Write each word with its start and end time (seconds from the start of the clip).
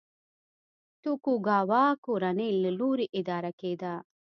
توکوګاوا 1.01 1.83
کورنۍ 2.05 2.49
له 2.63 2.69
لوري 2.79 3.07
اداره 3.19 3.51
کېده. 3.59 3.93